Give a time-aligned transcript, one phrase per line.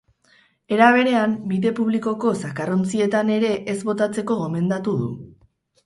[0.77, 5.17] Era berean, bide publikoko zakarrontzietan ere ez botatzeko gomendatu du.